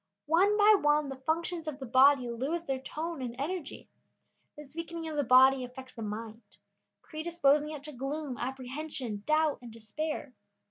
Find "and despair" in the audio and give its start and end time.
9.61-10.33